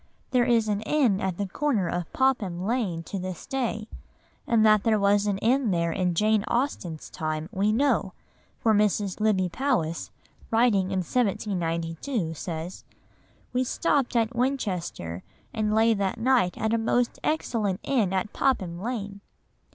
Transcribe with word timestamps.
There 0.31 0.45
is 0.45 0.67
an 0.67 0.81
inn 0.81 1.21
at 1.21 1.37
the 1.37 1.47
corner 1.47 1.87
of 1.87 2.11
Popham 2.11 2.65
Lane 2.65 3.03
to 3.03 3.19
this 3.19 3.45
day, 3.45 3.87
and 4.47 4.65
that 4.65 4.81
there 4.83 4.97
was 4.99 5.27
an 5.27 5.37
inn 5.37 5.69
there 5.69 5.91
in 5.91 6.15
Jane 6.15 6.43
Austen's 6.47 7.07
time 7.07 7.47
we 7.51 7.71
know, 7.71 8.13
for 8.57 8.73
Mrs. 8.73 9.19
Lybbe 9.19 9.49
Powys, 9.49 10.09
writing 10.49 10.89
in 10.89 11.01
1792, 11.01 12.33
says: 12.33 12.83
"We 13.53 13.63
stopped 13.63 14.15
at 14.15 14.35
Winchester 14.35 15.21
and 15.53 15.71
lay 15.75 15.93
that 15.93 16.17
night 16.19 16.57
at 16.57 16.73
a 16.73 16.79
most 16.79 17.19
excellent 17.23 17.79
inn 17.83 18.11
at 18.11 18.33
Popham 18.33 18.79
Lane." 18.81 19.21